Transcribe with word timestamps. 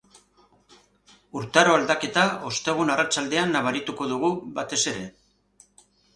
Urtaro 1.41 1.75
aldaketa 1.79 2.23
ostegun 2.53 2.91
arratsaldean 2.95 3.55
nabarituko 3.59 4.09
dugu 4.15 4.33
batez 4.59 4.83
ere. 4.95 5.07